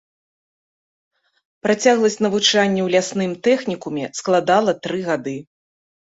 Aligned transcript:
Працягласць 1.65 2.17
навучання 2.25 2.81
ў 2.83 2.87
лясным 2.95 3.31
тэхнікуме 3.47 4.03
складала 4.21 4.71
тры 4.87 4.99
гады. 5.11 5.35